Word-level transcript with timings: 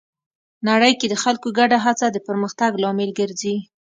نړۍ 0.69 0.93
کې 0.99 1.07
د 1.09 1.15
خلکو 1.23 1.47
ګډه 1.59 1.77
هڅه 1.85 2.05
د 2.11 2.17
پرمختګ 2.27 2.71
لامل 2.83 3.09
ګرځي. 3.19 3.55